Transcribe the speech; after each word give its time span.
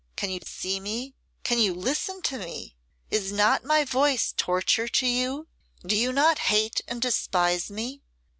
Can 0.15 0.31
you 0.31 0.39
see 0.43 0.79
me? 0.79 1.13
Can 1.43 1.59
you 1.59 1.75
listen 1.75 2.23
to 2.23 2.39
me? 2.39 2.75
Is 3.11 3.31
not 3.31 3.63
my 3.63 3.83
voice 3.85 4.33
torture 4.35 4.87
to 4.87 5.05
you? 5.05 5.47
Do 5.85 5.95
you 5.95 6.11
not 6.11 6.39
hate 6.49 6.81
and 6.87 6.99
despise 6.99 7.69
me? 7.69 8.01